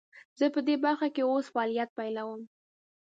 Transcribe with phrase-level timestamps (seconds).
[0.39, 2.41] زه پدي برخه کې اوس فعالیت پیلوم.